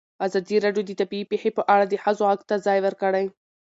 ازادي 0.25 0.57
راډیو 0.65 0.83
د 0.87 0.91
طبیعي 0.99 1.25
پېښې 1.31 1.49
په 1.57 1.63
اړه 1.73 1.85
د 1.87 1.93
ښځو 2.03 2.23
غږ 2.29 2.41
ته 2.49 2.55
ځای 2.65 2.79
ورکړی. 2.81 3.25